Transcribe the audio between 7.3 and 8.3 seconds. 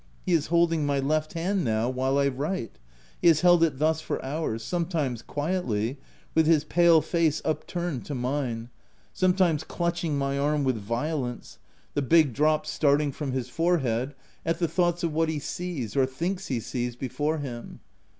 upturned to